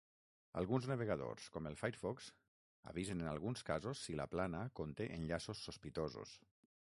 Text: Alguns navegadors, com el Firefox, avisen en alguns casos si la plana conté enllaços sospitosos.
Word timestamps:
Alguns 0.59 0.85
navegadors, 0.91 1.49
com 1.57 1.67
el 1.71 1.75
Firefox, 1.81 2.29
avisen 2.93 3.23
en 3.25 3.29
alguns 3.33 3.65
casos 3.69 4.03
si 4.07 4.17
la 4.21 4.29
plana 4.35 4.67
conté 4.81 5.09
enllaços 5.19 5.61
sospitosos. 5.69 6.35